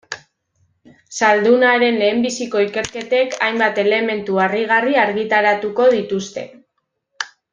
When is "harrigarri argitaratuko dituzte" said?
4.47-6.47